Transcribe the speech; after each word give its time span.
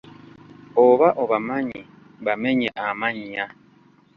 Oba 0.85 1.07
obamanyi 1.23 1.81
bamenye 2.25 2.69
amannya. 2.85 3.45